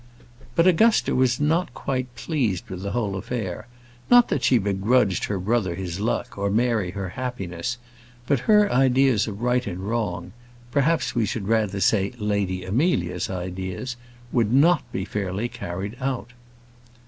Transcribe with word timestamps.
But 0.55 0.65
Augusta 0.65 1.13
was 1.13 1.39
not 1.39 1.75
quite 1.75 2.15
pleased 2.15 2.71
with 2.71 2.81
the 2.81 2.89
whole 2.89 3.15
affair. 3.15 3.67
Not 4.09 4.29
that 4.29 4.43
she 4.43 4.57
begrudged 4.57 5.25
her 5.25 5.37
brother 5.37 5.75
his 5.75 5.99
luck, 5.99 6.39
or 6.39 6.49
Mary 6.49 6.89
her 6.89 7.09
happiness. 7.09 7.77
But 8.25 8.39
her 8.49 8.71
ideas 8.73 9.27
of 9.27 9.43
right 9.43 9.67
and 9.67 9.77
wrong 9.81 10.31
perhaps 10.71 11.13
we 11.13 11.27
should 11.27 11.47
rather 11.47 11.79
say 11.79 12.13
Lady 12.17 12.65
Amelia's 12.65 13.29
ideas 13.29 13.95
would 14.31 14.51
not 14.51 14.91
be 14.91 15.05
fairly 15.05 15.47
carried 15.47 15.95
out. 16.01 16.31